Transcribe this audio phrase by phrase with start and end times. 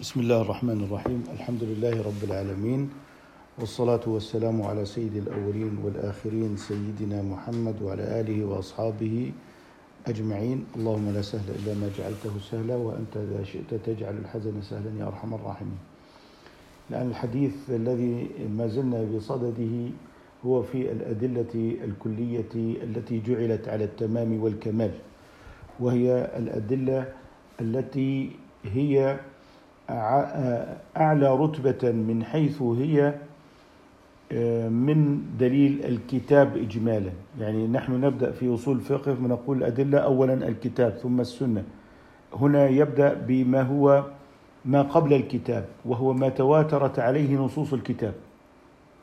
[0.00, 1.20] بسم الله الرحمن الرحيم.
[1.36, 2.88] الحمد لله رب العالمين
[3.60, 9.32] والصلاة والسلام على سيد الأولين والآخرين سيدنا محمد وعلى آله وأصحابه
[10.08, 10.64] أجمعين.
[10.76, 15.34] اللهم لا سهل إلا ما جعلته سهلا وأنت إذا شئت تجعل الحزن سهلا يا أرحم
[15.36, 15.80] الراحمين.
[16.90, 19.74] لأن الحديث الذي ما زلنا بصدده
[20.46, 22.52] هو في الأدلة الكلية
[22.88, 24.92] التي جعلت على التمام والكمال
[25.80, 27.12] وهي الأدلة
[27.60, 28.32] التي
[28.64, 29.20] هي
[30.96, 33.14] أعلى رتبة من حيث هي
[34.70, 37.10] من دليل الكتاب إجمالا.
[37.40, 41.64] يعني نحن نبدأ في أصول الفقه ونقول الأدلة أولا الكتاب ثم السنة.
[42.34, 44.04] هنا يبدأ بما هو
[44.64, 48.14] ما قبل الكتاب وهو ما تواترت عليه نصوص الكتاب.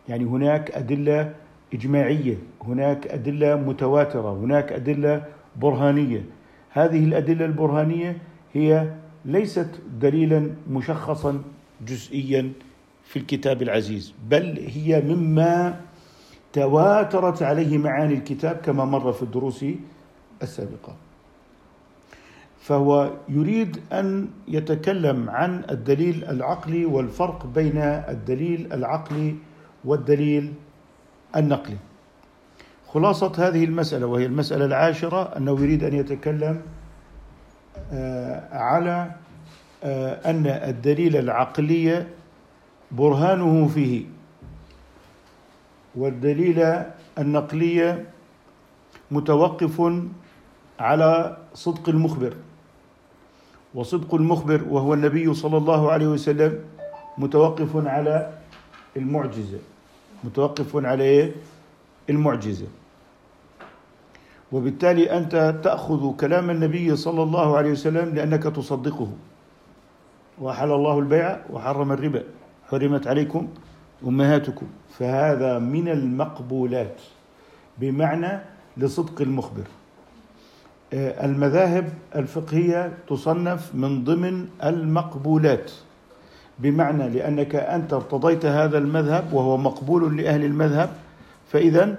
[0.10, 1.34] يعني هناك أدلة
[1.74, 5.24] إجماعية هناك أدلة متواترة هناك أدلة
[5.62, 6.24] برهانية.
[6.70, 8.18] هذه الأدلة البرهانية
[8.54, 8.92] هي
[9.28, 11.42] ليست دليلا مشخصا
[11.88, 12.52] جزئيا
[13.04, 15.82] في الكتاب العزيز بل هي مما
[16.54, 19.66] تواترت عليه معاني الكتاب كما مر في الدروس
[20.44, 20.96] السابقة.
[22.60, 29.36] فهو يريد أن يتكلم عن الدليل العقلي والفرق بين الدليل العقلي
[29.86, 30.54] والدليل
[31.36, 31.78] النقلي.
[32.88, 36.62] خلاصة هذه المسألة وهي المسألة العاشرة أنه يريد أن يتكلم
[38.52, 39.12] على
[40.26, 42.08] أن الدليل العقلي
[42.92, 44.06] برهانه فيه
[45.96, 46.84] والدليل
[47.18, 48.04] النقلي
[49.12, 49.82] متوقف
[50.80, 52.34] على صدق المخبر
[53.76, 56.60] وصدق المخبر وهو النبي صلى الله عليه وسلم
[57.18, 58.34] متوقف على
[58.98, 59.60] المعجزة
[60.24, 61.32] متوقف على إيه؟
[62.10, 62.68] المعجزة.
[64.52, 69.10] وبالتالي أنت تأخذ كلام النبي صلى الله عليه وسلم لأنك تصدقه.
[70.42, 72.24] وحل الله البيع وحرم الربا.
[72.72, 73.48] حرمت عليكم
[74.08, 74.68] أمهاتكم.
[75.00, 77.02] فهذا من المقبولات.
[77.78, 78.40] بمعنى
[78.78, 79.68] لصدق المخبر.
[80.94, 85.72] المذاهب الفقهية تصنف من ضمن المقبولات.
[86.60, 90.90] بمعنى لأنك أنت ارتضيت هذا المذهب وهو مقبول لأهل المذهب.
[91.52, 91.96] فاذا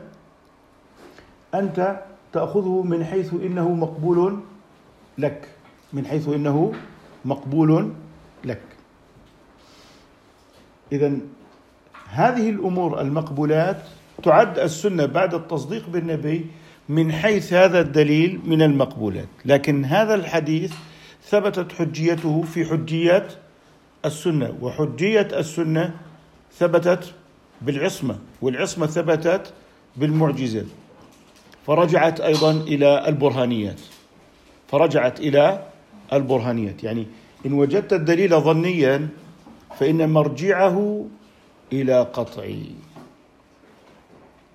[1.54, 2.00] أنت
[2.32, 4.38] تأخذه من حيث إنه مقبول
[5.18, 5.48] لك.
[5.92, 6.72] من حيث إنه
[7.24, 7.92] مقبول
[8.44, 8.60] لك.
[10.92, 11.18] اذا
[12.10, 13.82] هذه الأمور المقبولات
[14.22, 16.46] تعد السنة بعد التصديق بالنبي
[16.88, 19.28] من حيث هذا الدليل من المقبولات.
[19.44, 20.74] لكن هذا الحديث
[21.22, 23.32] ثبتت حجيته في حجيات
[24.04, 25.94] السنة وحجية السنة
[26.52, 27.14] ثبتت
[27.62, 29.52] بالعصمة والعصمة ثبتت
[29.96, 30.64] بالمعجزة.
[31.68, 33.80] فرجعت أيضا إلى البرهانيات.
[34.68, 35.64] فرجعت إلى
[36.12, 36.84] البرهانيات.
[36.84, 37.06] يعني
[37.46, 39.08] إن وجدت الدليل ظنيا
[39.76, 41.06] فإن مرجعه
[41.72, 42.64] إلى قطعي.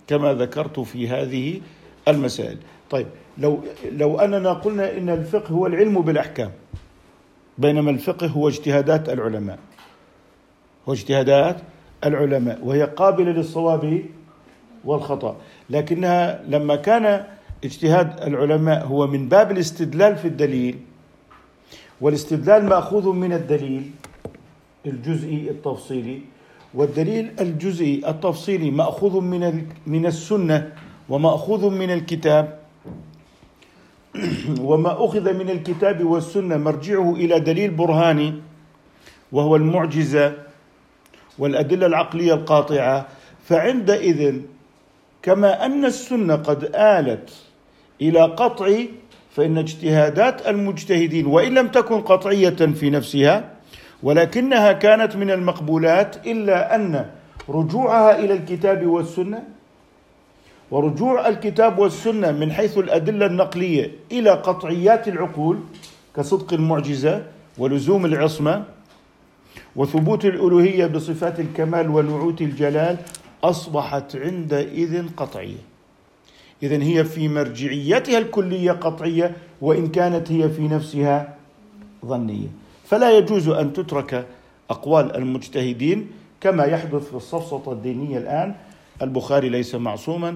[0.08, 1.62] كما ذكرت في هذه
[2.08, 2.58] المسائل.
[2.90, 3.08] طيب
[3.38, 6.52] لو لو أننا قلنا إن الفقه هو العلم بالأحكام
[7.58, 9.60] بينما الفقه هو اجتهادات العلماء.
[10.90, 11.58] هو اجتهادات
[12.04, 14.04] العلماء وهي قابلة للصواب
[14.86, 15.36] والخطأ.
[15.70, 17.26] لكنها لما كان
[17.64, 20.80] اجتهاد العلماء هو من باب الاستدلال في الدليل
[22.02, 23.92] والاستدلال مأخوذ من الدليل
[24.86, 26.22] الجزئي التفصيلي
[26.74, 30.74] والدليل الجزئي التفصيلي مأخوذ من من السنة
[31.10, 32.60] ومأخوذ من الكتاب
[34.70, 38.34] وما أخذ من الكتاب والسنة مرجعه إلى دليل برهاني
[39.32, 40.34] وهو المعجزة
[41.40, 43.08] والأدلة العقلية القاطعة.
[43.46, 44.42] فعندئذ
[45.24, 47.30] كما أن السنة قد آلت
[48.02, 48.72] إلى قطع
[49.36, 53.50] فإن اجتهادات المجتهدين وإن لم تكن قطعية في نفسها
[54.04, 57.06] ولكنها كانت من المقبولات إلا أن
[57.50, 59.44] رجوعها إلى الكتاب والسنة.
[60.72, 65.60] ورجوع الكتاب والسنة من حيث الأدلة النقلية إلى قطعيات العقول
[66.16, 67.24] كصدق المعجزة
[67.58, 68.64] ولزوم العصمة
[69.76, 72.98] وثبوت الألوهية بصفات الكمال ونعوت الجلال
[73.44, 75.64] أصبحت عندئذ قطعية.
[76.64, 81.36] اذا هي في مرجعيتها الكلية قطعية وإن كانت هي في نفسها
[82.06, 82.48] ظنية.
[82.86, 84.26] فلا يجوز أن تترك
[84.70, 86.08] أقوال المجتهدين
[86.42, 88.56] كما يحدث في السفسطه الدينية الآن.
[89.02, 90.36] البخاري ليس معصوما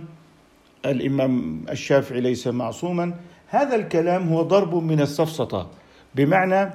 [0.86, 3.14] الإمام الشافعي ليس معصوما.
[3.48, 5.68] هذا الكلام هو ضرب من السفسطه
[6.16, 6.74] بمعنى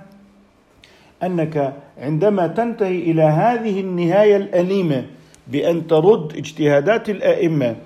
[1.23, 5.07] أنك عندما تنتهي إلى هذه النهاية الأليمة
[5.47, 7.77] بأن ترد اجتهادات الأئمة.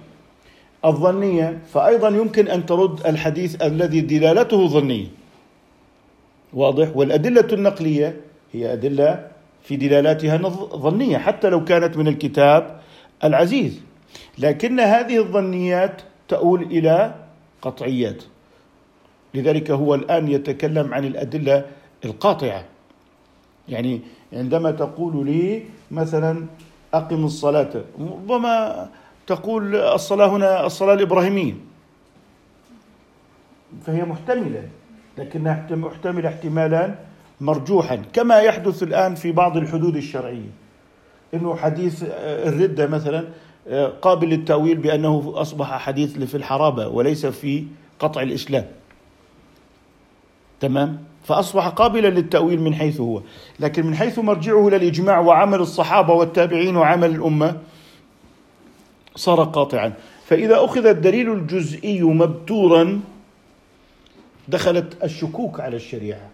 [0.85, 5.06] الظنية فايضا يمكن أن ترد الحديث الذي دلالته ظنية.
[6.53, 8.20] واضح؟ والأدلة النقلية
[8.53, 9.29] هي أدلة
[9.62, 10.37] في دلالاتها
[10.76, 12.81] ظنية حتى لو كانت من الكتاب
[13.25, 13.81] العزيز.
[14.38, 17.14] لكن هذه الظنيات تؤول إلى
[17.62, 18.23] قطعيات.
[19.35, 21.64] لذلك هو الآن يتكلم عن الأدلة
[22.05, 22.64] القاطعة.
[23.69, 24.00] يعني
[24.32, 26.47] عندما تقول لي مثلا
[26.96, 27.84] اقم الصلاة.
[28.00, 28.88] ربما
[29.26, 31.54] تقول الصلاة هنا الصلاة الإبراهيمية.
[33.87, 34.69] فهي محتملة
[35.19, 36.94] لكنها محتمله احتمالا
[37.40, 40.50] مرجوحا كما يحدث الآن في بعض الحدود الشرعية.
[41.34, 42.04] إنه حديث
[42.48, 43.25] الردة مثلا
[44.02, 47.64] قابل للتأويل بأنه أصبح حديث في الحرابة وليس في
[47.98, 48.66] قطع الإسلام.
[50.60, 53.23] تمام؟ فأصبح قابلا للتأويل من حيث هو.
[53.61, 57.56] لكن من حيث مرجعه إلى الإجماع وعمل الصحابة والتابعين وعمل الأمة
[59.17, 59.93] صار قاطعا.
[60.26, 63.00] فإذا أخذ الدليل الجزئي مبتورا
[64.49, 66.31] دخلت الشكوك على الشريعة.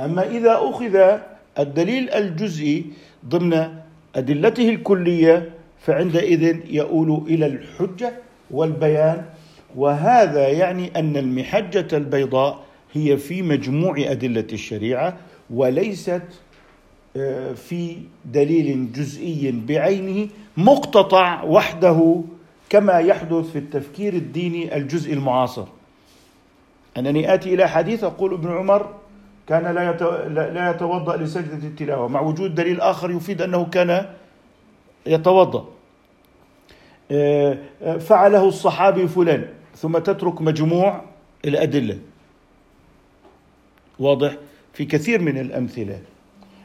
[0.00, 1.18] أما إذا أخذ
[1.58, 2.84] الدليل الجزئي
[3.28, 3.68] ضمن
[4.16, 8.12] أدلته الكلية فعندئذ يؤول إلى الحجة
[8.50, 9.24] والبيان.
[9.76, 15.16] وهذا يعني أن المحجة البيضاء هي في مجموع أدلة الشريعة
[15.50, 16.22] وليست
[17.16, 22.22] آه، في دليل جزئي بعينه مقتطع وحده
[22.68, 25.66] كما يحدث في التفكير الديني الجزء المعاصر.
[26.96, 28.94] أنني آتي إلى حديث أقول ابن عمر
[29.48, 32.08] كان لا لا يتوضأ لسجدة التلاوة.
[32.08, 34.06] مع وجود دليل آخر يفيد أنه كان
[35.06, 35.68] يتوضأ.
[37.10, 39.44] آه، آه، فعله الصحابي فلان
[39.76, 41.04] ثم تترك مجموع
[41.44, 41.98] الأدلة.
[44.02, 44.36] واضح
[44.72, 45.98] في كثير من الأمثلة.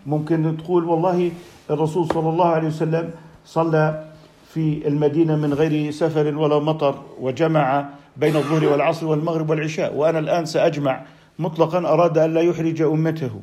[0.05, 1.31] ممكن تقول والله
[1.69, 3.11] الرسول صلى الله عليه وسلم
[3.45, 4.07] صلى
[4.53, 10.45] في المدينة من غير سفر ولا مطر وجمع بين الظهر والعصر والمغرب والعشاء وأنا الآن
[10.45, 11.05] سأجمع
[11.39, 13.41] مطلقا أراد أن لا يحرج أمته.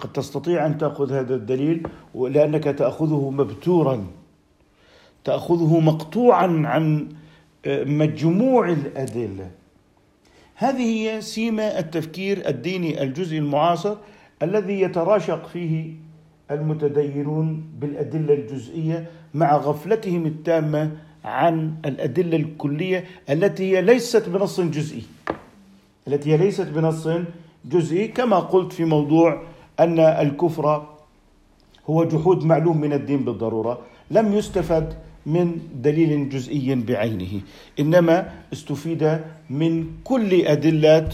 [0.00, 4.06] قد تستطيع أن تأخذ هذا الدليل لأنك تأخذه مبتورا
[5.24, 7.08] تأخذه مقطوعا عن
[7.66, 9.50] مجموع الأدلة.
[10.58, 13.96] هذه هي سيمه التفكير الديني الجزئي المعاصر
[14.42, 15.92] الذي يتراشق فيه
[16.50, 20.90] المتدينون بالأدلة الجزئية مع غفلتهم التامة
[21.24, 25.02] عن الأدلة الكلية التي هي ليست بنص جزئي.
[26.08, 27.08] التي هي ليست بنص
[27.64, 29.42] جزئي كما قلت في موضوع
[29.80, 30.86] أن الكفر
[31.90, 33.78] هو جحود معلوم من الدين بالضرورة.
[34.10, 34.94] لم يستفد
[35.26, 37.40] من دليل جزئي بعينه.
[37.80, 39.20] إنما استفيد
[39.50, 41.08] من كل ادله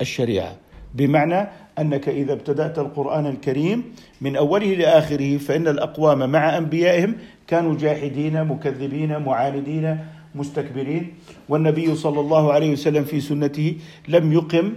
[0.00, 0.56] الشريعة.
[0.94, 1.48] بمعنى
[1.78, 3.84] أنك إذا ابتدأت القرآن الكريم
[4.20, 7.14] من أوله لاخره فإن الأقوام مع أنبيائهم
[7.46, 9.98] كانوا جاحدين مكذبين معاندين
[10.34, 11.14] مستكبرين.
[11.48, 13.76] والنبي صلى الله عليه وسلم في سنته
[14.08, 14.72] لم يقم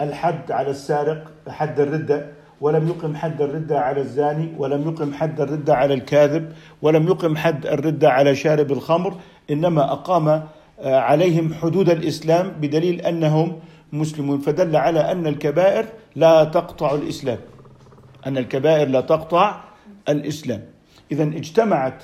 [0.00, 5.74] الحد على السارق حد الردة ولم يقم حد الردة على الزاني ولم يقم حد الردة
[5.76, 9.14] على الكاذب ولم يقم حد الردة على شارب الخمر
[9.50, 13.58] إنما أقام آه، عليهم حدود الإسلام بدليل أنهم
[13.92, 14.38] مسلمون.
[14.38, 15.86] فدل على أن الكبائر
[16.16, 17.38] لا تقطع الإسلام.
[18.26, 19.60] أن الكبائر لا تقطع
[20.08, 20.62] الإسلام.
[21.12, 22.02] إذا اجتمعت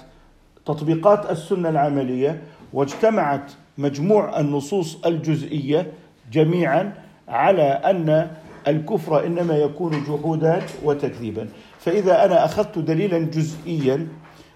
[0.67, 5.93] تطبيقات السنة العملية واجتمعت مجموع النصوص الجزئية
[6.33, 6.93] جميعا
[7.29, 8.31] على أن
[8.69, 11.49] الكفر إنما يكون جحودا وتكذيبا.
[11.79, 14.09] فإذا أنا أخذت دليلا جزئيا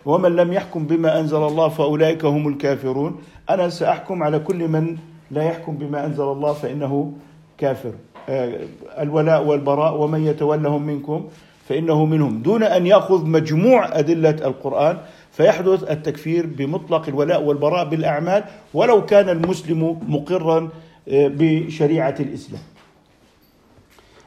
[0.06, 3.20] ومن لم يحكم بما أنزل الله فأولئك هم الكافرون
[3.50, 4.96] أنا سأحكم على كل من
[5.30, 7.12] لا يحكم بما أنزل الله فإنه
[7.58, 7.92] كافر.
[8.28, 8.58] آه،
[8.98, 11.28] الولاء والبراء ومن يتولهم منكم
[11.68, 12.42] فإنه منهم.
[12.42, 14.96] دون أن يأخذ مجموع أدلة القرآن
[15.32, 18.44] فيحدث التكفير بمطلق الولاء والبراء بالأعمال
[18.75, 20.68] ولو كان المسلم مقرا
[21.08, 22.60] آه، بشريعة الإسلام.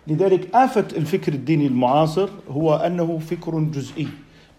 [0.09, 4.07] لذلك آفة الفكر الديني المعاصر هو أنه فكر جزئي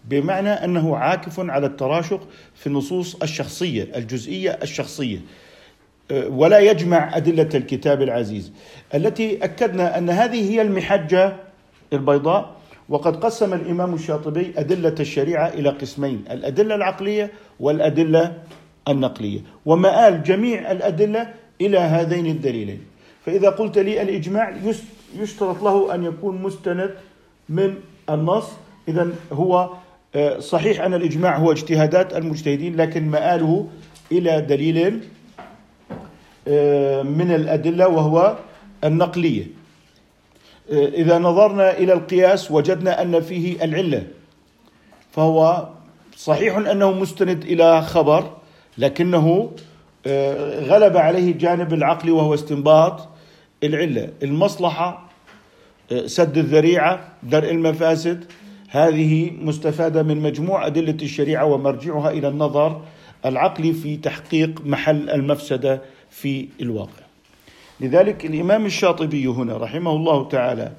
[0.05, 5.17] بمعنى أنه عاكف على التراشق في النصوص الشخصية الجزئية الشخصية.
[6.11, 8.51] أه، ولا يجمع أدلة الكتاب العزيز.
[8.95, 11.35] التي أكدنا أن هذه هي المحجة
[11.93, 12.55] البيضاء
[12.89, 18.37] وقد قسم الإمام الشاطبي أدلة الشريعة إلى قسمين الأدلة العقلية والأدلة
[18.87, 19.39] النقلية.
[19.65, 22.81] ومآل جميع الأدلة إلى هذين الدليلين.
[23.25, 24.49] فإذا قلت لي الإجماع
[25.15, 26.95] يشترط له أن يكون مستند
[27.49, 27.75] من
[28.09, 28.45] النص.
[28.87, 29.69] إذا هو
[30.15, 33.67] آه، صحيح أن الإجماع هو اجتهادات المجتهدين لكن مآله
[34.11, 35.01] إلى دليل
[36.47, 38.37] آه، من الأدلة وهو
[38.83, 39.47] النقلية.
[40.71, 44.07] آه، إذا نظرنا إلى القياس وجدنا أن فيه العلة
[45.11, 45.67] فهو
[46.17, 48.31] صحيح أنه مستند إلى خبر
[48.77, 49.51] لكنه
[50.61, 53.09] غلب عليه جانب العقل وهو استنباط
[53.63, 55.09] العلة المصلحة
[56.05, 58.25] سد الذريعة درء المفاسد.
[58.69, 62.81] هذه مستفادة من مجموع أدلة الشريعة ومرجعها إلى النظر
[63.25, 67.03] العقلي في تحقيق محل المفسدة في الواقع.
[67.79, 70.71] لذلك الإمام الشاطبي هنا رحمه الله تعالى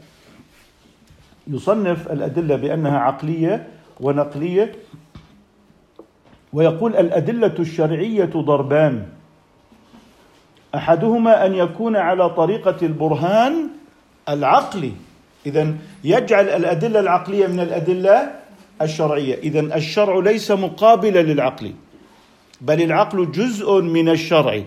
[1.46, 3.68] يصنف الأدلة بأنها عقلية
[4.00, 4.72] ونقلية
[6.52, 9.06] ويقول الأدلة الشرعية ضربان.
[10.74, 13.68] أحدهما أن يكون على طريقة البرهان
[14.28, 14.92] العقلي.
[15.46, 15.74] إذا
[16.04, 18.30] يجعل الأدلة العقلية من الأدلة
[18.82, 19.34] الشرعية.
[19.34, 21.72] إذا الشرع ليس مقابلا للعقل
[22.60, 24.62] بل العقل جزء من الشرع.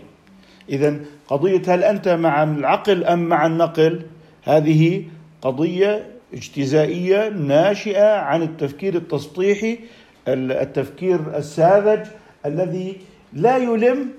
[0.69, 4.01] إذا قضية هل أنت مع العقل أم مع النقل؟
[4.43, 5.03] هذه
[5.41, 9.79] قضية اجتزائية ناشئة عن التفكير التسطيحي
[10.27, 12.05] التفكير الساذج
[12.45, 12.97] الذي
[13.33, 14.09] لا يلم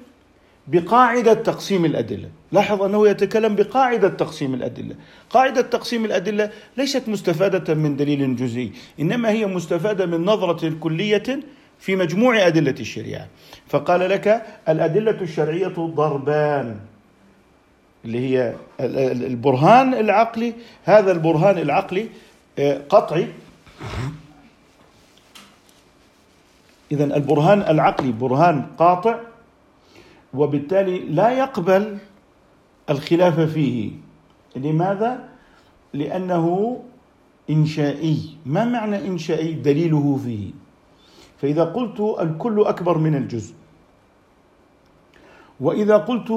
[0.68, 2.28] بقاعدة تقسيم الأدلة.
[2.52, 4.94] لاحظ أنه يتكلم بقاعدة تقسيم الأدلة.
[5.30, 11.40] قاعدة تقسيم الأدلة ليست مستفادة من دليل جزئي إنما هي مستفادة من نظرة كلية
[11.78, 13.26] في مجموع أدلة الشريعة.
[13.68, 16.76] فقال لك الأدلة الشرعية ضربان
[18.04, 20.54] اللي هي البرهان العقلي.
[20.84, 22.08] هذا البرهان العقلي
[22.58, 23.26] آه، قطعي.
[26.92, 29.18] إذا البرهان العقلي برهان قاطع.
[30.36, 31.98] وبالتالي لا يقبل
[32.90, 33.90] الخلاف فيه
[34.56, 35.28] لماذا؟
[35.92, 36.46] لأنه
[37.50, 40.50] إنشائي ما معنى إنشائي؟ دليله فيه
[41.38, 43.54] فإذا قلت الكل أكبر من الجزء
[45.60, 46.30] وإذا قلت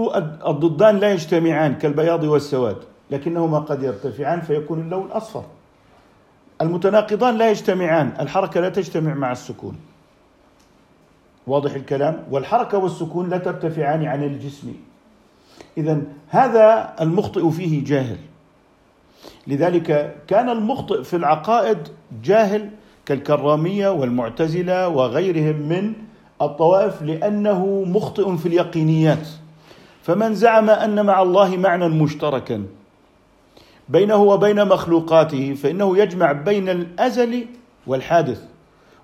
[0.48, 2.78] الضدان لا يجتمعان كالبياض والسواد
[3.12, 5.46] لكنهما قد يرتفعان فيكون اللون أصفر
[6.62, 9.76] المتناقضان لا يجتمعان الحركة لا تجتمع مع السكون
[11.50, 12.24] واضح الكلام.
[12.32, 14.74] والحركة والسكون لا ترتفعان عن الجسم.
[15.78, 18.18] إذا هذا المخطئ فيه جاهل.
[19.48, 21.78] لذلك كان المخطئ في العقائد
[22.24, 22.70] جاهل
[23.06, 25.94] كالكرامية والمعتزلة وغيرهم من
[26.42, 29.28] الطوائف لأنه مخطئ في اليقينيات.
[30.02, 32.66] فمن زعم أن مع الله معنى مشتركا
[33.90, 37.46] بينه وبين مخلوقاته فإنه يجمع بين الأزل
[37.88, 38.42] والحادث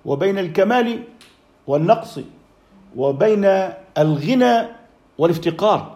[0.06, 1.00] وبين الكمال
[1.68, 2.20] والنقص.
[2.96, 3.46] وبين
[3.98, 4.68] الغنى
[5.18, 5.96] والافتقار.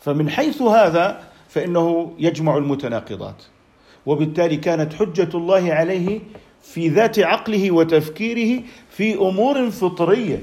[0.00, 3.42] فمن حيث هذا فإنه يجمع المتناقضات.
[4.06, 6.20] وبالتالي كانت حجة الله عليه
[6.62, 10.42] في ذات عقله وتفكيره في أمور فطرية.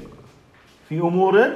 [0.90, 1.50] في أمور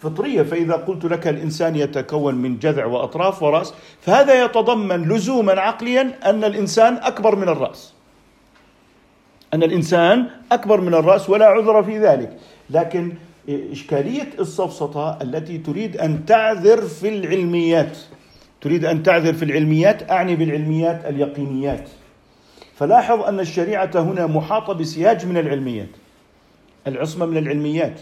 [0.00, 0.42] فطرية.
[0.42, 6.94] فإذا قلت لك الإنسان يتكون من جذع وأطراف وراس فهذا يتضمن لزوما عقليا أن الإنسان
[6.94, 7.94] أكبر من الرأس.
[9.54, 12.38] أن الإنسان أكبر من الرأس ولا عذر في ذلك.
[12.70, 13.12] لكن
[13.48, 17.98] إشكالية السفسطة التي تريد أن تعذر في العلميات
[18.60, 21.88] تريد أن تعذر في العلميات أعني بالعلميات اليقينيات.
[22.74, 25.88] فلاحظ أن الشريعة هنا محاطة بسياج من العلميات
[26.86, 28.00] العصمة من العلميات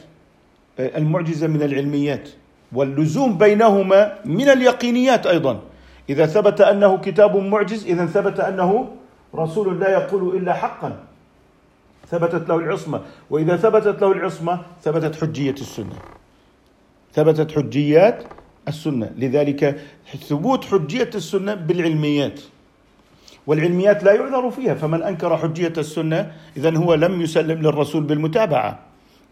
[0.78, 2.28] المعجزة من العلميات
[2.72, 5.60] واللزوم بينهما من اليقينيات أيضا.
[6.10, 8.88] إذا ثبت أنه كتاب معجز إذا ثبت أنه
[9.34, 11.09] رسول لا يقول إلا حقا.
[12.10, 13.00] ثبتت له العصمة.
[13.30, 15.96] وإذا ثبتت له العصمة ثبتت حجية السنة.
[17.12, 18.24] ثبتت حجيات
[18.68, 19.10] السنة.
[19.16, 19.80] لذلك
[20.28, 22.40] ثبوت حجية السنة بالعلميات.
[23.46, 24.74] والعلميات لا يعذر فيها.
[24.74, 28.78] فمن أنكر حجية السنة إذا هو لم يسلم للرسول بالمتابعة.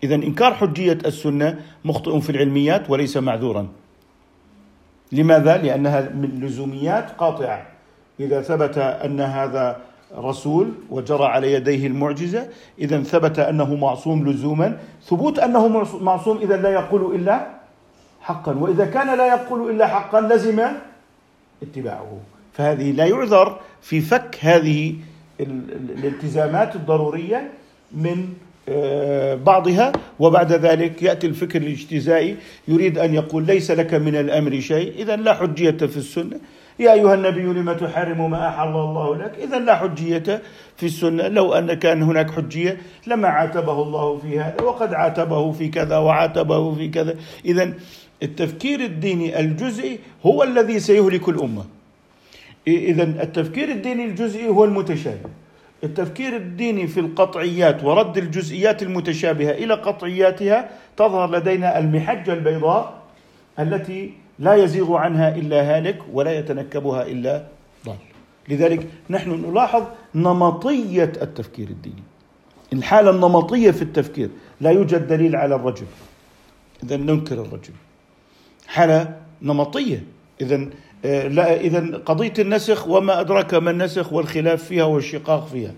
[0.02, 3.68] إذا إنكار حجية السنة مخطئ في العلميات وليس معذورا.
[5.12, 7.66] لماذا؟ لأنها من لزوميات قاطعة.
[8.20, 9.80] إذا ثبت أن هذا
[10.16, 12.48] رسول وجرى على يديه المعجزة.
[12.78, 14.78] إذا ثبت أنه معصوم لزوما.
[15.04, 15.68] ثبوت أنه
[16.00, 17.46] معصوم إذا لا يقول إلا
[18.20, 18.52] حقا.
[18.52, 20.62] وإذا كان لا يقول إلا حقا لزم
[21.62, 22.18] اتباعه.
[22.52, 24.94] فهذه لا يعذر في فك هذه
[25.40, 27.50] الالتزامات الضرورية
[27.92, 28.28] من
[28.68, 29.92] آه، بعضها.
[30.18, 32.36] وبعد ذلك يأتي الفكر الاجتزائي.
[32.68, 34.92] يريد أن يقول ليس لك من الأمر شيء.
[35.02, 36.40] اذا لا حجية في السنة.
[36.78, 40.42] يا أيها النبي لما تحرم ما أحل الله لك؟ إذا لا حجية
[40.76, 41.28] في السنة.
[41.28, 46.74] لو أن كان هناك حجية لما عاتبه الله في هذا وقد عاتبه في كذا وعاتبه
[46.74, 47.14] في كذا.
[47.44, 47.74] إذا
[48.22, 51.64] التفكير الديني الجزئي هو الذي سيهلك الأمة.
[52.68, 55.30] إذا التفكير الديني الجزئي هو المتشابه.
[55.84, 62.98] التفكير الديني في القطعيات ورد الجزئيات المتشابهة إلى قطعياتها تظهر لدينا المحجة البيضاء
[63.58, 67.46] التي لا يزيغ عنها إلا هالك ولا يتنكبها إلا
[67.86, 67.96] ضال.
[68.48, 72.02] لذلك نحن نلاحظ نمطية التفكير الديني.
[72.72, 74.30] الحالة النمطية في التفكير
[74.60, 75.86] لا يوجد دليل على الرجل.
[76.82, 77.72] إذا ننكر الرجل.
[78.66, 80.04] حالة نمطية.
[80.40, 80.68] إذا
[81.04, 85.74] آه، لا إذا قضية النسخ وما أدرك ما النسخ والخلاف فيها والشقاق فيها.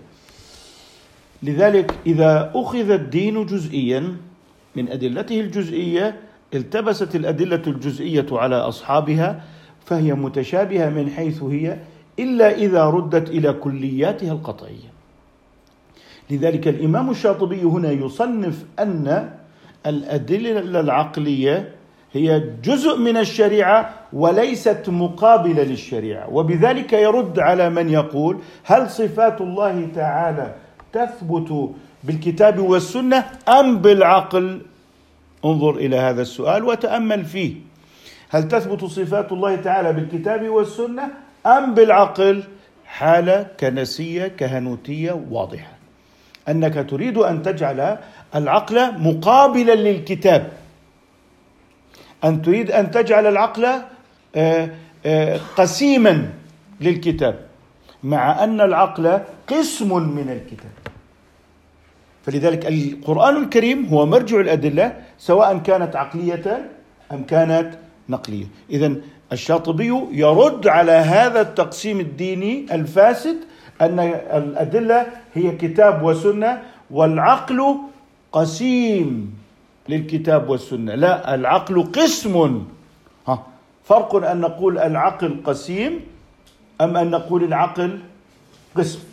[1.43, 4.17] لذلك إذا أخذ الدين جزئيا
[4.75, 6.19] من أدلته الجزئية
[6.53, 9.43] التبست الأدلة الجزئية على أصحابها
[9.85, 11.77] فهي متشابهة من حيث هي
[12.19, 14.91] إلا إذا ردت إلى كلياتها القطعية.
[16.29, 19.31] لذلك الإمام الشاطبي هنا يصنف أن
[19.85, 21.75] الأدلة العقلية
[22.13, 26.29] هي جزء من الشريعة وليست مقابلة للشريعة.
[26.29, 30.55] وبذلك يرد على من يقول هل صفات الله تعالى
[30.93, 31.69] تثبت
[32.03, 33.25] بالكتاب والسنة
[33.59, 34.61] أم بالعقل؟
[35.45, 37.53] انظر إلى هذا السؤال وتأمل فيه.
[38.29, 41.03] هل تثبت صفات الله تعالى بالكتاب والسنة
[41.45, 42.43] أم بالعقل؟
[42.85, 45.71] حالة كنسية كهنوتية واضحة.
[46.49, 47.97] أنك تريد أن تجعل
[48.35, 50.51] العقل مقابلا للكتاب.
[52.23, 53.65] أن تريد أن تجعل العقل
[54.35, 54.69] آه،
[55.05, 56.29] آه، قسيما
[56.81, 57.39] للكتاب.
[58.03, 60.80] مع أن العقل قسم من الكتاب.
[62.25, 66.69] فلذلك القرآن الكريم هو مرجع الأدلة سواء كانت عقلية
[67.11, 67.73] أم كانت
[68.09, 68.45] نقلية.
[68.69, 68.95] إذا
[69.31, 73.37] الشاطبي يرد على هذا التقسيم الديني الفاسد
[73.81, 73.99] أن
[74.33, 76.61] الأدلة هي كتاب وسنة
[76.91, 77.77] والعقل
[78.31, 79.33] قسيم
[79.89, 80.95] للكتاب والسنة.
[80.95, 82.35] لا العقل قسم.
[83.27, 83.47] ها
[83.83, 85.99] فرق أن نقول العقل قسيم
[86.81, 87.99] أم أن نقول العقل
[88.75, 89.10] قسم.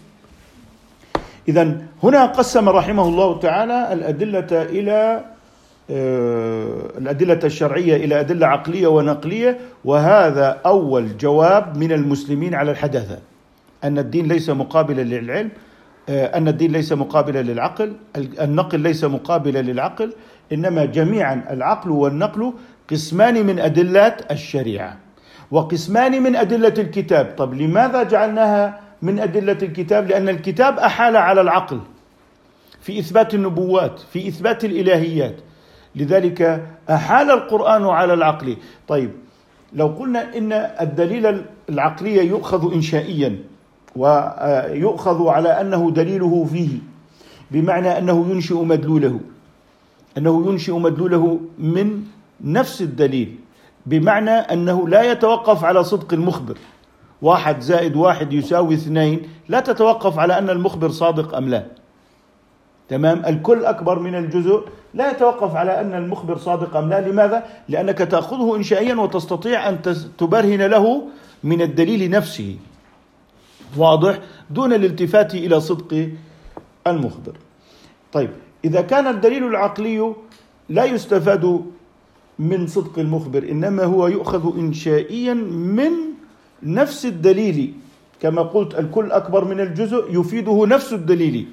[1.48, 5.24] إذا هنا قسم رحمه الله تعالى الأدلة إلى
[5.90, 13.18] آه، الأدلة الشرعية إلى أدلة عقلية ونقلية وهذا أول جواب من المسلمين على الحداثة
[13.84, 15.50] أن الدين ليس مقابلا للعلم
[16.08, 20.12] آه، أن الدين ليس مقابلا للعقل النقل ليس مقابلا للعقل
[20.52, 22.52] إنما جميعا العقل والنقل
[22.90, 24.96] قسمان من أدلات الشريعة
[25.50, 27.34] وقسمان من أدلة الكتاب.
[27.38, 31.80] طب لماذا جعلناها من أدلة الكتاب لأن الكتاب أحال على العقل
[32.80, 35.36] في إثبات النبوات في إثبات الإلهيات.
[35.96, 38.56] لذلك أحال القرآن على العقل.
[38.88, 39.10] طيب
[39.72, 43.38] لو قلنا إن الدليل العقلية يؤخذ إنشائيا
[43.96, 46.78] ويؤخذ على أنه دليله فيه
[47.50, 49.20] بمعنى أنه ينشئ مدلوله
[50.18, 52.02] أنه ينشئ مدلوله من
[52.44, 53.34] نفس الدليل
[53.86, 56.56] بمعنى أنه لا يتوقف على صدق المخبر.
[57.22, 59.22] واحد زائد واحد يساوي اثنين.
[59.48, 61.66] لا تتوقف على أن المخبر صادق أم لا.
[62.88, 64.62] تمام؟ الكل أكبر من الجزء.
[64.94, 67.08] لا يتوقف على أن المخبر صادق أم لا.
[67.08, 69.82] لماذا؟ لأنك تأخذه إنشائيا وتستطيع أن
[70.18, 71.02] تبرهن له
[71.44, 72.56] من الدليل نفسه.
[73.76, 74.18] واضح؟
[74.50, 76.08] دون الالتفات إلى صدق
[76.86, 77.36] المخبر.
[78.12, 78.30] طيب
[78.64, 80.14] إذا كان الدليل العقلي
[80.68, 81.64] لا يستفاد
[82.38, 85.92] من صدق المخبر إنما هو يؤخذ إنشائيا من
[86.62, 87.74] نفس الدليل
[88.20, 91.46] كما قلت الكل أكبر من الجزء يفيده نفس الدليل.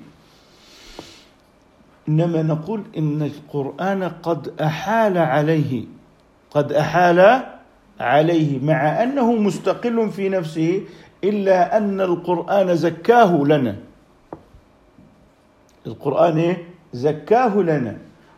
[2.09, 5.85] إنما نقول إن القرآن قد أحال عليه
[6.51, 7.45] قد أحال
[7.99, 10.81] عليه مع أنه مستقل في نفسه
[11.23, 13.75] إلا أن القرآن زكاه لنا.
[15.87, 17.97] القرآن إيه؟ زكاه لنا.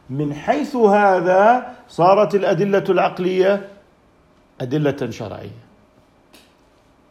[0.09, 3.67] من حيث هذا صارت الأدلة العقلية
[4.61, 5.66] أدلة شرعية.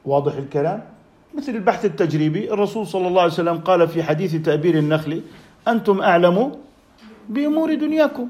[0.06, 0.82] واضح الكلام؟
[1.34, 5.22] مثل البحث التجريبي الرسول صلى الله عليه وسلم قال في حديث تأبير النخل
[5.68, 6.52] أنتم أعلم
[7.28, 8.28] بأمور دنياكم.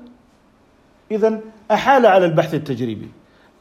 [1.11, 3.09] إذا أحال على البحث التجريبي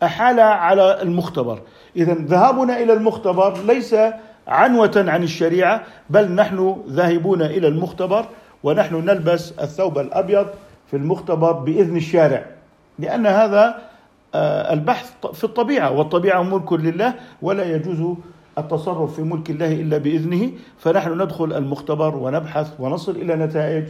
[0.04, 1.62] أحال على المختبر.
[1.95, 3.95] إذا ذهابنا إلى المختبر ليس
[4.47, 8.25] عنوة عن الشريعة بل نحن ذاهبون إلى المختبر
[8.63, 10.47] ونحن نلبس الثوب الأبيض
[10.88, 12.45] في المختبر بإذن الشارع
[12.99, 13.82] لأن هذا
[14.74, 18.15] البحث في الطبيعة والطبيعة ملك لله ولا يجوز
[18.58, 23.84] التصرف في ملك الله إلا بإذنه فنحن ندخل المختبر ونبحث ونصل إلى نتائج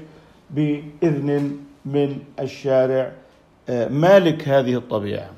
[0.49, 3.11] بإذن من الشارع
[3.69, 5.29] آه، مالك هذه الطبيعة.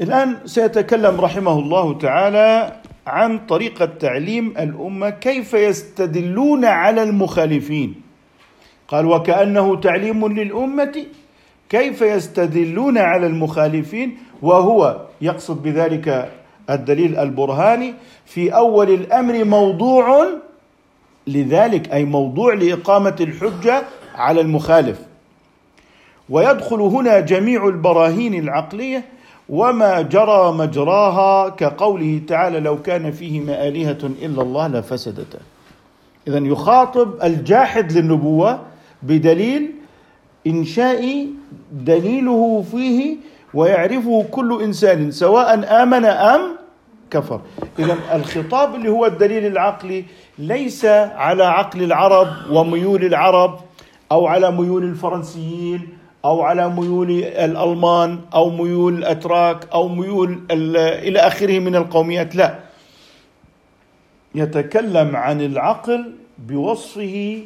[0.00, 7.94] الآن سيتكلم رحمه الله تعالى عن طريقة تعليم الأمة كيف يستدلون على المخالفين.
[8.88, 11.04] قال وكأنه تعليم للأمة
[11.68, 16.32] كيف يستدلون على المخالفين وهو يقصد بذلك
[16.70, 17.94] الدليل البرهاني
[18.26, 20.26] في أول الأمر موضوع
[21.26, 23.82] لذلك أي موضوع لإقامة الحجة
[24.14, 24.98] على المخالف.
[26.30, 29.04] ويدخل هنا جميع البراهين العقلية
[29.48, 35.38] وما جرى مجراها كقوله تعالى لو كان فيهما آلهة إلا الله لفسدتا.
[36.28, 38.60] اذا يخاطب الجاحد للنبوة
[39.02, 39.75] بدليل
[40.46, 41.26] إنشاء
[41.72, 43.16] دليله فيه
[43.54, 46.40] ويعرفه كل إنسان سواء آمن أم
[47.10, 47.40] كفر.
[47.78, 50.04] إذا الخطاب اللي هو الدليل العقلي
[50.38, 53.58] ليس على عقل العرب وميول العرب
[54.12, 55.88] أو على ميول الفرنسيين
[56.24, 62.58] أو على ميول الألمان أو ميول الأتراك أو ميول إلى آخره من القوميات لا.
[64.34, 67.42] يتكلم عن العقل بوصفه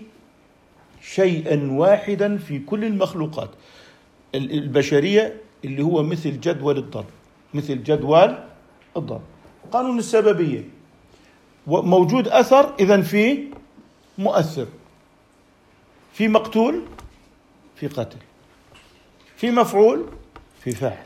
[1.02, 3.50] شيئا واحدا في كل المخلوقات.
[4.34, 7.06] البشرية اللي هو مثل جدول الضرب
[7.54, 8.38] مثل جدول
[8.96, 9.22] الضرب.
[9.72, 10.64] قانون السببية.
[11.66, 13.44] موجود أثر اذا في
[14.18, 14.66] مؤثر.
[16.12, 16.82] في مقتول
[17.76, 18.18] في قتل.
[19.36, 20.06] في مفعول
[20.60, 21.04] في فاعل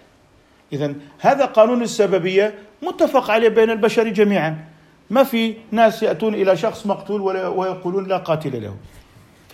[0.73, 4.65] اذا هذا قانون السببية متفق عليه بين البشر جميعا.
[5.11, 8.77] ما في ناس يأتون إلى شخص مقتول ويقولون لا قاتل له.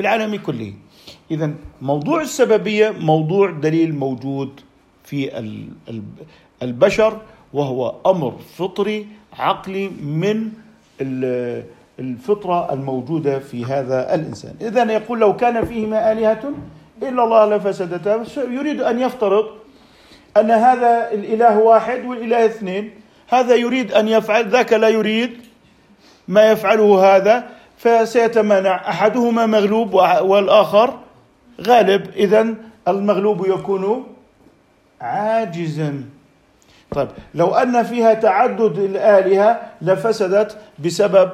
[0.01, 0.73] في العالم كله.
[1.31, 1.51] اذا
[1.83, 4.61] موضوع السببية موضوع دليل موجود
[5.05, 5.29] في
[6.63, 7.21] البشر
[7.53, 9.07] وهو أمر فطري
[9.39, 10.57] عقلي من
[12.01, 14.55] الفطرة الموجودة في هذا الإنسان.
[14.61, 16.53] اذا يقول لو كان فيهما آلهة
[17.03, 19.47] إلا الله لفسدتا يريد أن يفترض
[20.37, 22.91] أن هذا الإله واحد والإله اثنين.
[23.29, 25.33] هذا يريد أن يفعل ذاك لا يريد
[26.29, 27.60] ما يفعله هذا.
[27.81, 30.99] فسيتمانع أحدهما مغلوب والآخر
[31.67, 32.11] غالب.
[32.17, 32.55] اذا
[32.89, 34.07] المغلوب يكون
[35.01, 36.05] عاجزا.
[36.91, 41.31] طيب لو أن فيها تعدد الآلهة لفسدت بسبب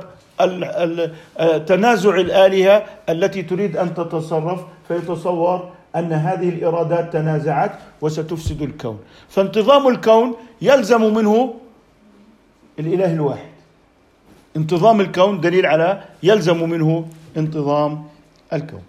[1.66, 8.98] تنازع الآلهة التي تريد أن تتصرف فيتصور أن هذه الإرادات تنازعت وستفسد الكون.
[9.28, 11.54] فانتظام الكون يلزم منه
[12.78, 13.55] الإله الواحد.
[14.56, 18.04] انتظام الكون دليل على يلزم منه انتظام
[18.52, 18.82] الكون.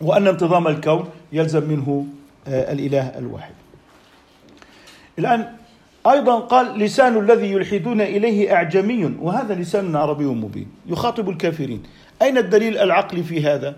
[0.00, 2.06] وأن انتظام الكون يلزم منه
[2.48, 3.54] آه، الإله الواحد.
[5.18, 5.52] الآن
[6.06, 11.82] أيضا قال لسان الذي يلحدون إليه أعجمي وهذا لسان عربي مبين يخاطب الكافرين.
[12.22, 13.76] أين الدليل العقلي في هذا؟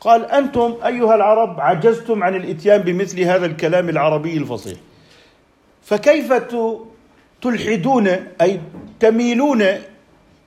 [0.00, 4.78] قال أنتم أيها العرب عجزتم عن الإتيان بمثل هذا الكلام العربي الفصيح.
[5.82, 6.32] فكيف
[7.42, 8.08] تلحدون
[8.40, 8.60] أي
[9.00, 9.64] تميلون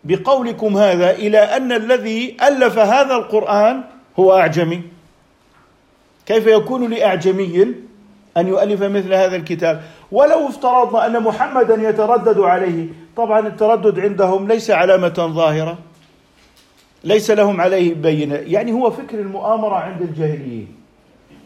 [0.04, 3.84] بقولكم هذا إلى أن الذي ألف هذا القرآن
[4.19, 4.82] هو أعجمي.
[6.25, 7.75] كيف يكون لأعجمي
[8.38, 14.71] أن يؤلف مثل هذا الكتاب؟ ولو افترضنا أن محمدا يتردد عليه طبعا التردد عندهم ليس
[14.71, 15.77] علامة ظاهرة
[17.04, 18.36] ليس لهم عليه بينة.
[18.36, 20.75] يعني هو فكر المؤامرة عند الجاهليين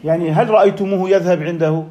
[0.04, 1.84] يعني هل رأيتموه يذهب عنده؟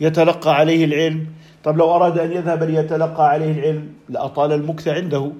[0.00, 1.26] يتلقى عليه العلم؟
[1.64, 5.32] طب لو أراد أن يذهب ليتلقى عليه العلم لاطال المكث عنده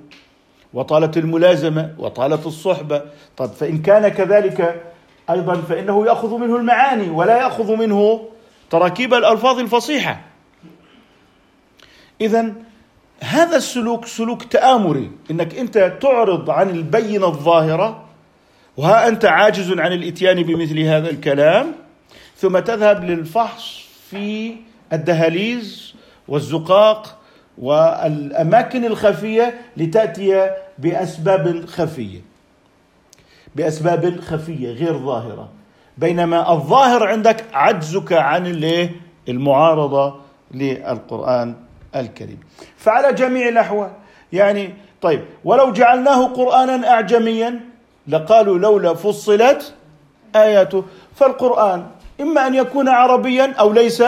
[0.74, 3.02] وطالت الملازمة وطالت الصحبة.
[3.36, 4.82] طب فإن كان كذلك
[5.30, 8.28] أيضا فإنه يأخذ منه المعاني ولا يأخذ منه
[8.70, 10.20] تراكيب الألفاظ الفصيحة.
[12.20, 12.52] اذا
[13.20, 18.04] هذا السلوك سلوك تآمري إنك أنت تعرض عن البينة الظاهرة
[18.76, 21.72] وها أنت عاجز عن الإتيان بمثل هذا الكلام
[22.36, 24.56] ثم تذهب للفحص في
[24.92, 25.94] الدهاليز
[26.28, 27.18] والزقاق
[27.58, 32.20] والأماكن الخفية لتأتي بأسباب خفية.
[33.56, 35.48] بأسباب خفية غير ظاهرة.
[35.98, 38.46] بينما الظاهر عندك عجزك عن
[39.28, 40.14] المعارضة
[40.54, 41.54] للقرآن
[41.96, 42.40] الكريم.
[42.76, 43.90] فعلى جميع الأحوال
[44.32, 47.60] يعني طيب ولو جعلناه قرآنا أعجميا
[48.08, 49.74] لقالوا لولا فصلت
[50.36, 50.84] آياته.
[51.14, 51.86] فالقرآن
[52.20, 54.02] إما أن يكون عربيا أو ليس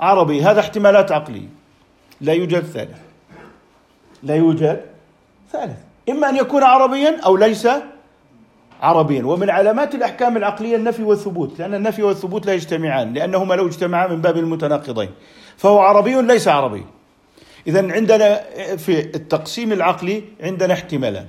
[0.00, 1.61] عربي هذا احتمالات عقلية.
[2.22, 2.98] لا يوجد ثالث.
[4.22, 4.80] لا يوجد
[5.52, 5.78] ثالث.
[6.08, 7.68] إما أن يكون عربيا أو ليس
[8.82, 9.24] عربيا.
[9.24, 14.20] ومن علامات الأحكام العقلية النفي والثبوت لأن النفي والثبوت لا يجتمعان لأنهما لو اجتمعا من
[14.20, 15.10] باب المتناقضين.
[15.56, 16.84] فهو عربي ليس عربي.
[17.66, 18.40] اذا عندنا
[18.76, 21.26] في التقسيم العقلي عندنا احتمالان.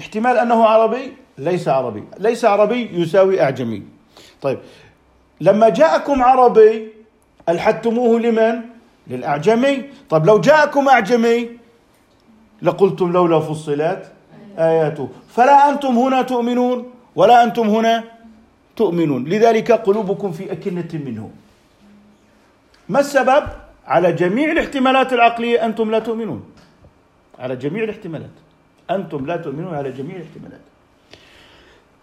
[0.00, 2.04] احتمال أنه عربي ليس عربي.
[2.18, 3.82] ليس عربي يساوي أعجمي.
[4.42, 4.58] طيب
[5.40, 6.88] لما جاءكم عربي
[7.48, 8.75] ألحدتموه لمن؟
[9.06, 9.84] للأعجمي.
[10.10, 11.50] طيب لو جاءكم أعجمي
[12.62, 14.12] لقلتم لولا فصلت
[14.58, 15.08] آياته.
[15.28, 18.04] فلا أنتم هنا تؤمنون ولا أنتم هنا
[18.76, 19.24] تؤمنون.
[19.24, 21.30] لذلك قلوبكم في أكنة منه
[22.88, 23.42] ما السبب؟
[23.86, 26.44] على جميع الاحتمالات العقلية أنتم لا تؤمنون.
[27.38, 28.30] على جميع الاحتمالات.
[28.90, 30.60] أنتم لا تؤمنون على جميع الاحتمالات.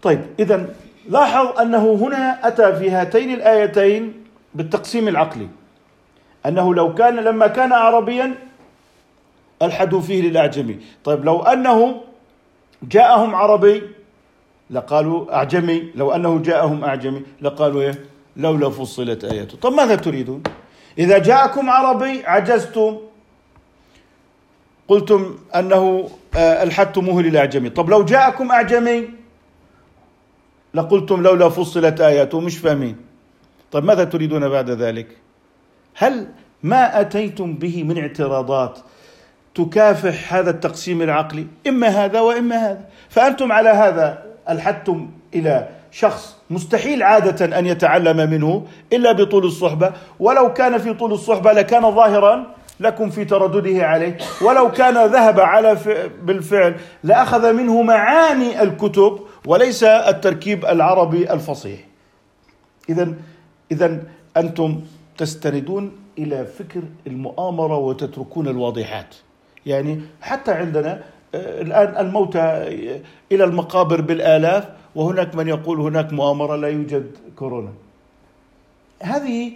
[0.02, 0.74] طيب اذا
[1.08, 5.48] لاحظ أنه هنا أتى في هاتين الآيتين بالتقسيم العقلي.
[6.46, 8.34] أنه لو كان لما كان عربيا
[9.62, 10.78] ألحدوا فيه للأعجمي.
[11.04, 12.00] طيب لو أنه
[12.82, 13.82] جاءهم عربي
[14.70, 15.90] لقالوا أعجمي.
[15.94, 18.04] لو أنه جاءهم أعجمي لقالوا إيه؟
[18.36, 19.58] لولا فصلت آياته.
[19.58, 20.42] طب ماذا تريدون؟
[20.98, 22.98] إذا جاءكم عربي عجزتم
[24.88, 27.70] قلتم أنه آه، ألحدتموه للأعجمي.
[27.70, 29.08] طب لو جاءكم أعجمي
[30.74, 32.40] لقلتم لولا فصلت آياته.
[32.40, 32.96] مش فاهمين.
[33.72, 35.23] طيب ماذا تريدون بعد ذلك؟
[35.94, 36.26] هل
[36.62, 38.78] ما أتيتم به من اعتراضات
[39.54, 42.84] تكافح هذا التقسيم العقلي؟ إما هذا وإما هذا.
[43.08, 49.92] فأنتم على هذا ألحدتم إلى شخص مستحيل عادة أن يتعلم منه إلا بطول الصحبة.
[50.20, 52.46] ولو كان في طول الصحبة لكان ظاهرا
[52.80, 54.18] لكم في تردده عليه.
[54.42, 55.78] ولو كان ذهب على
[56.22, 61.80] بالفعل لأخذ منه معاني الكتب وليس التركيب العربي الفصيح.
[62.88, 63.14] إذا
[63.72, 64.02] إذا
[64.36, 64.80] أنتم
[65.18, 69.14] تستندون إلى فكر المؤامرة وتتركون الواضحات.
[69.66, 71.02] يعني حتى عندنا
[71.34, 72.40] آه، الآن الموتى
[73.32, 77.72] إلى المقابر بالآلاف وهناك من يقول هناك مؤامرة لا يوجد كورونا.
[79.02, 79.52] هذه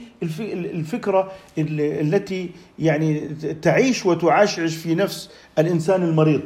[0.53, 3.29] الفكرة التي يعني
[3.63, 6.43] تعيش وتعشعش في نفس الإنسان المريض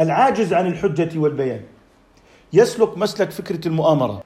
[0.00, 1.60] العاجز عن الحجة والبيان.
[2.52, 4.22] يسلك مسلك فكرة المؤامرة.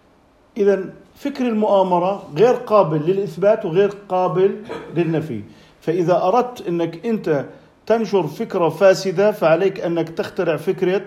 [0.57, 4.57] إذا فكر المؤامرة غير قابل للإثبات وغير قابل
[4.97, 5.41] للنفي.
[5.81, 7.45] فإذا أردت أنك أنت
[7.87, 11.03] تنشر فكرة فاسدة فعليك أنك تخترع فكرة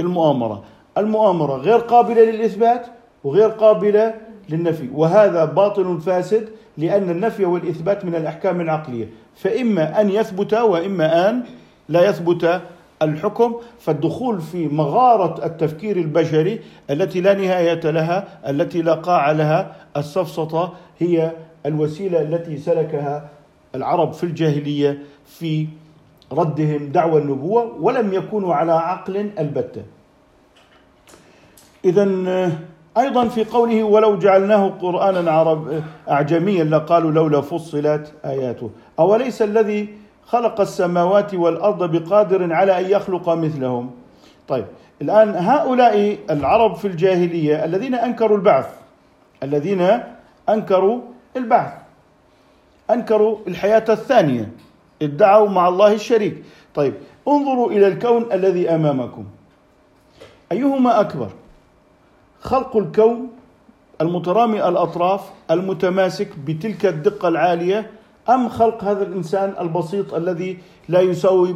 [0.00, 0.64] المؤامرة.
[0.98, 2.86] المؤامرة غير قابلة للإثبات
[3.24, 4.14] وغير قابلة
[4.48, 4.88] للنفي.
[4.94, 9.08] وهذا باطل فاسد لأن النفي والإثبات من الأحكام العقلية.
[9.36, 11.42] فإما أن يثبت وإما أن
[11.88, 12.62] لا يثبت
[13.02, 20.72] الحكم فالدخول في مغارة التفكير البشري التي لا نهاية لها التي لا قاع لها السفسطة
[20.98, 21.32] هي
[21.66, 23.28] الوسيلة التي سلكها
[23.74, 25.66] العرب في الجاهلية في
[26.32, 29.82] ردهم دعوى النبوة ولم يكونوا على عقل البتة.
[31.84, 32.08] إذا
[32.98, 38.70] أيضا في قوله ولو جعلناه قرآنا عرب أعجميا لقالوا لولا فصلت آياته.
[38.98, 39.88] أوليس الذي
[40.26, 43.90] خلق السماوات والأرض بقادر على أن يخلق مثلهم.
[44.48, 44.64] طيب
[45.02, 48.66] الآن هؤلاء العرب في الجاهلية الذين أنكروا البعث
[49.42, 50.00] الذين
[50.48, 51.00] أنكروا
[51.36, 51.72] البعث
[52.90, 54.52] أنكروا الحياة الثانية
[55.02, 56.44] ادعوا مع الله الشريك.
[56.74, 56.94] طيب
[57.28, 59.24] انظروا إلى الكون الذي أمامكم.
[60.52, 61.28] أيهما أكبر؟
[62.40, 63.28] خلق الكون
[64.00, 67.90] المترامي الأطراف المتماسك بتلك الدقة العالية
[68.28, 70.58] أم خلق هذا الإنسان البسيط الذي
[70.88, 71.54] لا يساوي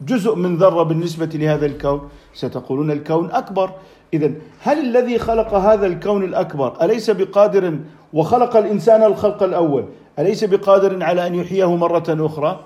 [0.00, 3.70] جزء من ذرة بالنسبة لهذا الكون؟ ستقولون الكون أكبر.
[4.14, 7.78] إذا هل الذي خلق هذا الكون الأكبر أليس بقادر
[8.12, 9.84] وخلق الإنسان الخلق الأول؟
[10.18, 12.60] أليس بقادر على أن يحييه مرة أخرى؟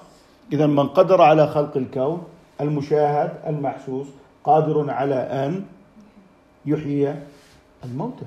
[0.53, 2.23] إذا من قدر على خلق الكون
[2.61, 4.07] المشاهد المحسوس
[4.45, 5.65] قادر على أن
[6.67, 7.15] يحيي
[7.85, 8.25] الموتى.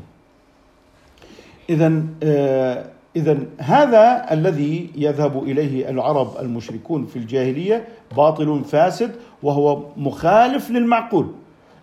[1.69, 10.71] إذا آه، إذا هذا الذي يذهب إليه العرب المشركون في الجاهلية باطل فاسد وهو مخالف
[10.71, 11.28] للمعقول.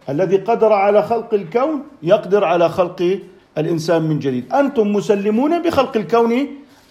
[0.09, 3.19] الذي قدر على خلق الكون يقدر على خلق
[3.59, 4.53] الإنسان من جديد.
[4.53, 6.33] أنتم مسلمون بخلق الكون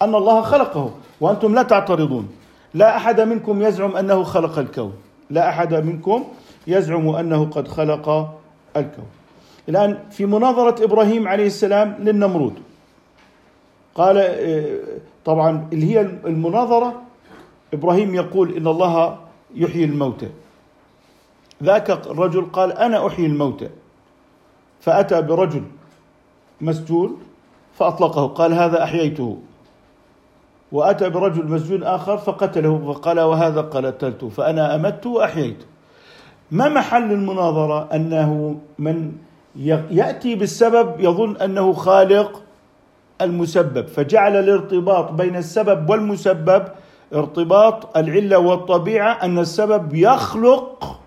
[0.02, 2.28] أن الله خلقه وأنتم لا تعترضون.
[2.74, 4.92] لا أحد منكم يزعم أنه خلق الكون.
[5.30, 6.24] لا أحد منكم
[6.66, 8.08] يزعم أنه قد خلق
[8.76, 9.06] الكون.
[9.68, 12.52] الآن في مناظرة إبراهيم عليه السلام للنمرود.
[13.94, 14.78] قال آه،
[15.24, 17.02] طبعا اللي هي المناظرة
[17.74, 19.18] إبراهيم يقول إن الله
[19.54, 20.28] يحيي الموتى.
[21.62, 23.68] ذاك الرجل قال أنا أحيي الموتى.
[24.80, 25.62] فأتى برجل
[26.60, 27.18] مسجون
[27.74, 29.38] فأطلقه قال هذا أحييته.
[30.72, 35.66] وأتى برجل مسجون آخر فقتله فقال وهذا قتلته فأنا أمت وأحييته.
[36.50, 39.12] ما محل المناظرة؟ أنه من
[39.90, 42.42] يأتي بالسبب يظن أنه خالق
[43.22, 46.64] المسبب فجعل الارتباط بين السبب والمسبب
[47.14, 51.00] ارتباط العلة والطبيعة أن السبب يخلق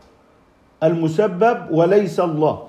[0.84, 2.64] المسبب وليس الله.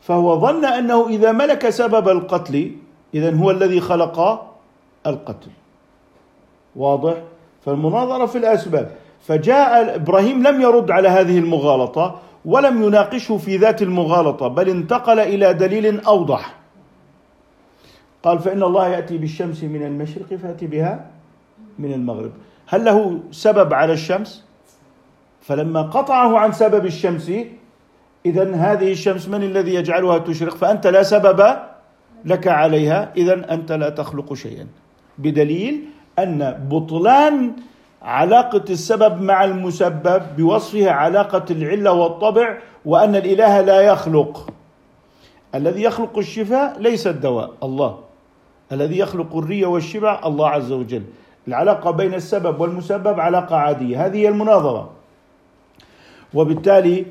[0.00, 2.72] فهو ظن أنه إذا ملك سبب القتل
[3.14, 4.46] اذا هو الذي خلق
[5.06, 5.50] القتل.
[6.76, 7.14] واضح؟
[7.66, 8.90] فالمناظرة في الأسباب.
[9.26, 15.54] فجاء إبراهيم لم يرد على هذه المغالطة ولم يناقشه في ذات المغالطة بل انتقل إلى
[15.54, 16.59] دليل أوضح.
[18.22, 21.06] قال فإن الله يأتي بالشمس من المشرق فأتي بها
[21.78, 22.30] من المغرب.
[22.66, 24.44] هل له سبب على الشمس؟
[25.40, 27.32] فلما قطعه عن سبب الشمس
[28.26, 31.56] إذا هذه الشمس من الذي يجعلها تشرق؟ فأنت لا سبب
[32.24, 34.66] لك عليها إذا أنت لا تخلق شيئا.
[35.18, 35.84] بدليل
[36.18, 37.52] أن بطلان
[38.02, 44.50] علاقة السبب مع المسبب بوصفها علاقة العلة والطبع وأن الإله لا يخلق.
[45.54, 47.50] الذي يخلق الشفاء ليس الدواء.
[47.62, 48.09] الله.
[48.72, 51.02] الذي يخلق الري والشبع الله عز وجل.
[51.48, 54.06] العلاقة بين السبب والمسبب علاقة عادية.
[54.06, 54.90] هذه هي المناظرة.
[56.34, 57.06] وبالتالي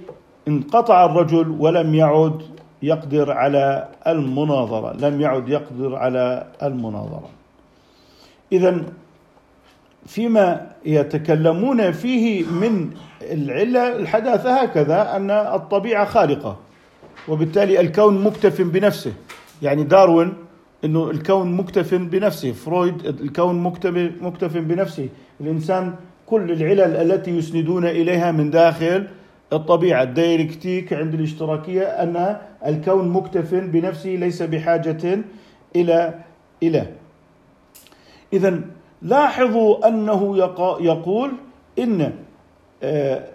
[0.48, 2.42] انقطع الرجل ولم يعد
[2.84, 4.94] يقدر على المناظرة.
[4.94, 7.30] لم يعد يقدر على المناظرة.
[8.52, 8.84] إذا
[10.06, 12.90] فيما يتكلمون فيه من
[13.22, 16.58] العلة الحداثة هكذا أن الطبيعة خالقة.
[17.28, 19.14] وبالتالي الكون مكتف بنفسه.
[19.62, 20.34] يعني داروين
[20.86, 22.52] إنه الكون مكتف بنفسه.
[22.52, 23.64] فرويد الكون
[24.22, 25.10] مكتف بنفسه.
[25.42, 29.08] الإنسان كل العلل التي يسندون إليها من داخل
[29.54, 30.04] الطبيعة.
[30.04, 35.20] الديالكتيك عند الاشتراكية أن الكون مكتف بنفسه ليس بحاجة
[35.76, 36.20] إلى
[36.64, 36.92] اله
[38.34, 38.62] اذا
[39.02, 40.38] لاحظوا أنه
[40.80, 41.32] يقول
[41.80, 42.14] إن
[42.84, 43.28] آه،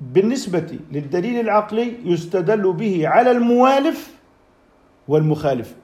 [0.00, 4.14] بالنسبة للدليل العقلي يستدل به على الموالف
[5.08, 5.74] والمخالف.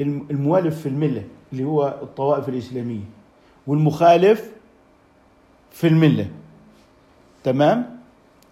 [0.00, 3.04] الموالف في الملة اللي هو الطوائف الإسلامية
[3.66, 4.50] والمخالف
[5.70, 6.26] في الملة.
[7.44, 7.98] تمام؟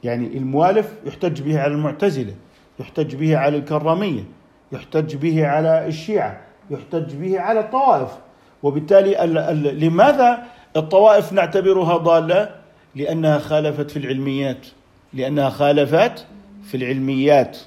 [0.05, 2.35] يعني الموالف يحتج به على المعتزلة
[2.81, 4.22] يحتج به على الكرامية
[4.72, 8.11] يحتج به على الشيعة يحتج به على الطوائف.
[8.62, 10.42] وبالتالي ال ال لماذا
[10.76, 12.55] الطوائف نعتبرها ضالة؟
[12.94, 14.66] لأنها خالفت في العلميات
[15.12, 16.26] لأنها خالفت
[16.64, 17.59] في العلميات.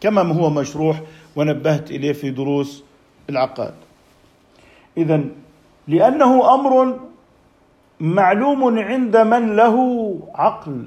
[0.00, 1.00] كما هو مشروح
[1.36, 2.84] ونبهت إليه في دروس
[3.30, 3.74] العقائد.
[4.96, 5.24] اذا
[5.88, 6.98] لأنه أمر
[8.00, 10.86] معلوم عند من له عقل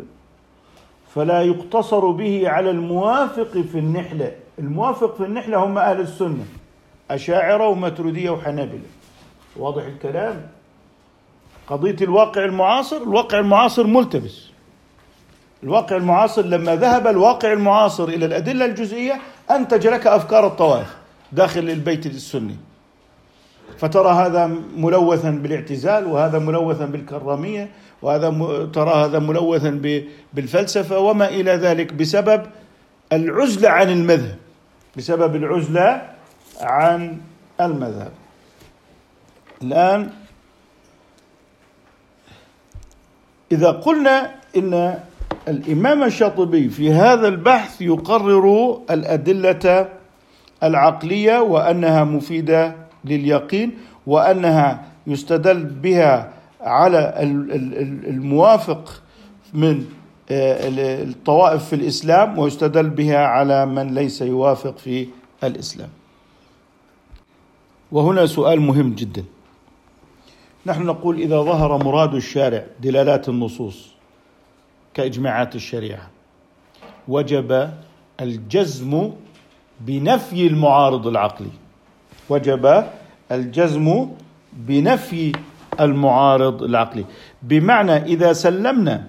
[1.16, 4.32] فلا يقتصر به على الموافق في النحلة.
[4.60, 6.46] الموافق في النحلة هم أهل السنة
[7.12, 8.90] أشاعرة وماتريدية وحنابلة.
[9.58, 10.48] واضح الكلام؟
[11.68, 14.51] قضية الواقع المعاصر؟ الواقع المعاصر ملتبس.
[15.64, 19.22] الواقع المعاصر لما ذهب الواقع المعاصر إلى الأدلة الجزئية
[19.52, 20.96] أنتج لك أفكار الطوائف
[21.32, 22.56] داخل البيت السني.
[23.78, 27.70] فترى هذا ملوثا بالاعتزال وهذا ملوثا بالكرامية
[28.02, 28.30] وهذا
[28.74, 29.82] ترى هذا ملوثا
[30.34, 32.46] بالفلسفة وما إلى ذلك بسبب
[33.14, 34.38] العزلة عن المذهب
[34.98, 36.10] بسبب العزلة
[36.62, 37.18] عن
[37.62, 38.12] المذهب.
[39.62, 40.10] الآن
[43.52, 45.00] إذا قلنا إن
[45.48, 49.90] الإمام الشاطبي في هذا البحث يقرر الأدلة
[50.64, 52.76] العقلية وأنها مفيدة
[53.06, 53.78] لليقين
[54.08, 57.14] وأنها يستدل بها على
[58.08, 59.02] الموافق
[59.54, 59.86] من
[60.32, 65.08] آه، الطوائف في الإسلام ويستدل بها على من ليس يوافق في
[65.44, 65.90] الإسلام.
[67.92, 69.24] وهنا سؤال مهم جدا.
[70.66, 73.91] نحن نقول إذا ظهر مراد الشارع دلالات النصوص
[74.94, 76.10] كإجماعات الشريعة.
[77.08, 77.70] وجب
[78.22, 79.12] الجزم
[79.80, 81.52] بنفي المعارض العقلي.
[82.30, 82.84] وجب
[83.32, 84.10] الجزم
[84.54, 85.32] بنفي
[85.80, 87.06] المعارض العقلي.
[87.42, 89.08] بمعنى إذا سلمنا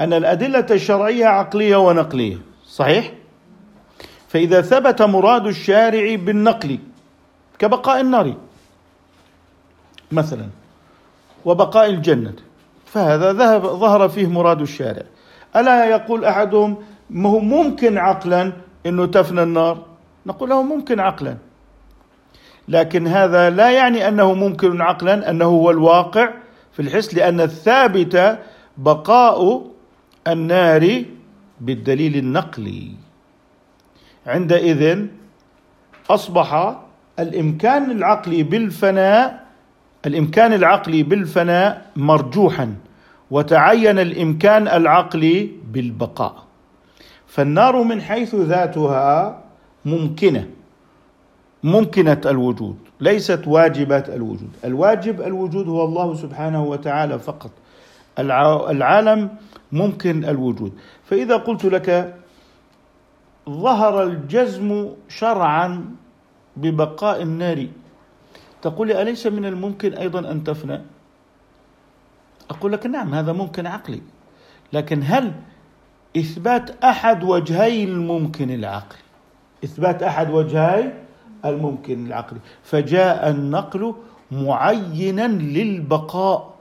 [0.00, 3.12] أن الأدلة الشرعية عقلية ونقلية صحيح؟
[4.28, 6.78] فإذا ثبت مراد الشارع بالنقل
[7.58, 8.34] كبقاء النار
[10.12, 10.46] مثلا
[11.44, 12.34] وبقاء الجنة.
[12.94, 15.02] فهذا ذهب ظهر فيه مراد الشارع.
[15.56, 16.76] ألا يقول أحدهم
[17.10, 18.52] ما هو ممكن عقلا
[18.86, 19.86] إنه تفنى النار؟
[20.26, 21.36] نقول له ممكن عقلا.
[22.68, 26.30] لكن هذا لا يعني أنه ممكن عقلا أنه هو الواقع
[26.72, 28.38] في الحس لأن الثابت
[28.78, 29.66] بقاء
[30.28, 31.04] النار
[31.60, 32.90] بالدليل النقلي.
[34.26, 35.06] عندئذ
[36.10, 36.76] أصبح
[37.18, 39.43] الإمكان العقلي بالفناء
[40.06, 42.74] الإمكان العقلي بالفناء مرجوحا
[43.30, 46.34] وتعين الإمكان العقلي بالبقاء.
[47.26, 49.40] فالنار من حيث ذاتها
[49.84, 50.48] ممكنة
[51.64, 54.50] ممكنة الوجود ليست واجبه الوجود.
[54.64, 57.50] الواجب الوجود هو الله سبحانه وتعالى فقط.
[58.18, 59.28] العالم
[59.72, 60.72] ممكن الوجود.
[61.04, 62.14] فإذا قلت لك
[63.50, 65.84] ظهر الجزم شرعا
[66.56, 67.66] ببقاء النار
[68.64, 70.80] تقول لي أليس من الممكن أيضا أن تفنى؟
[72.50, 74.02] أقول لك نعم هذا ممكن عقلي.
[74.72, 75.32] لكن هل
[76.16, 79.04] إثبات أحد وجهي الممكن العقلي
[79.64, 80.92] إثبات أحد وجهي
[81.44, 83.94] الممكن العقلي فجاء النقل
[84.32, 86.54] معينا للبقاء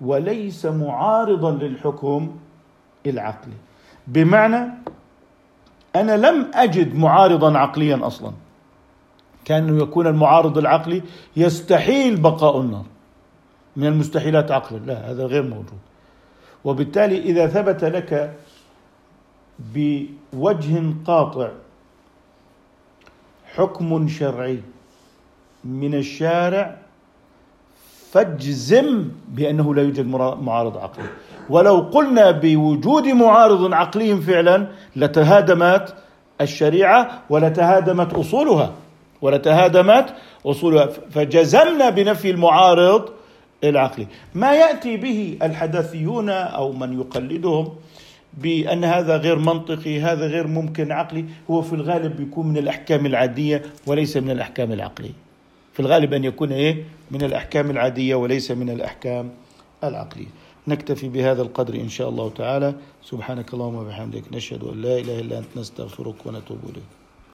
[0.00, 2.36] وليس معارضا للحكم
[3.06, 3.58] العقلي.
[4.06, 4.70] بمعنى
[5.96, 8.32] أنا لم أجد معارضا عقليا أصلا.
[9.48, 11.02] كان يكون المعارض العقلي
[11.36, 12.84] يستحيل بقاء النار.
[13.76, 14.78] من المستحيلات عقلا.
[14.78, 15.78] لا هذا غير موجود.
[16.64, 18.34] وبالتالي إذا ثبت لك
[19.74, 21.48] بوجه قاطع
[23.54, 24.60] حكم شرعي
[25.64, 26.76] من الشارع
[28.12, 30.06] فاجزم بأنه لا يوجد
[30.40, 31.08] معارض عقلي.
[31.50, 35.94] ولو قلنا بوجود معارض عقلي فعلا لتهادمت
[36.40, 38.72] الشريعة ولتهادمت أصولها.
[39.22, 40.14] ولتهادمت
[40.46, 40.86] أصولها.
[40.86, 43.08] فجزمنا بنفي المعارض
[43.64, 44.06] العقلي.
[44.34, 47.74] ما يأتي به الحداثيون أو من يقلدهم
[48.34, 53.62] بأن هذا غير منطقي هذا غير ممكن عقلي هو في الغالب بيكون من الأحكام العادية
[53.86, 55.12] وليس من الأحكام العقلية.
[55.72, 59.30] في الغالب أن يكون إيه؟ من الأحكام العادية وليس من الأحكام
[59.84, 60.26] العقلية.
[60.68, 62.74] نكتفي بهذا القدر إن شاء الله تعالى.
[63.04, 66.97] سبحانك اللهم وبحمدك نشهد أن لا إله إلا أنت نستغفرك ونتوب إليك.